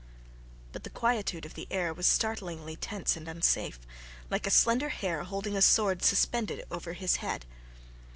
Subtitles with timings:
[0.71, 3.79] But the quietude of the air was startlingly tense and unsafe,
[4.31, 7.45] like a slender hair holding a sword suspended over his head.